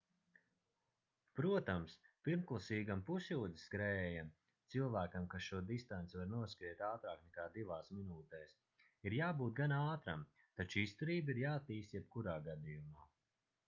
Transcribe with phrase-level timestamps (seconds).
[1.39, 1.91] protams
[2.27, 4.31] pirmklasīgam pusjūdzes skrējējam
[4.75, 8.57] cilvēkam kas šo distanci var noskriet ātrāk nekā divās minūtēs-
[9.09, 10.25] ir jābūt gana ātram
[10.61, 13.09] taču izturība ir jāattīsta jebkurā gadījumā